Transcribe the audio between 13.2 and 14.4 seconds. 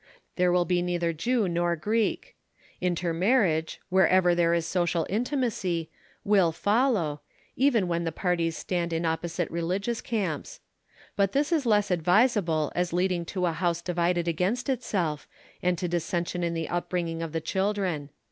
to a house divided